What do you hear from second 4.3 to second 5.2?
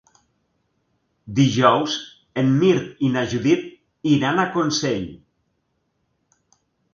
a Consell.